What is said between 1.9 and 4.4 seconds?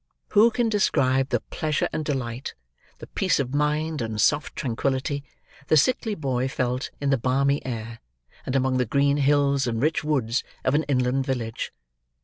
and delight, the peace of mind and